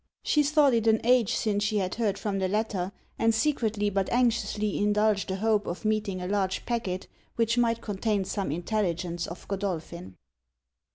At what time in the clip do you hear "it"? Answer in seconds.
0.73-0.87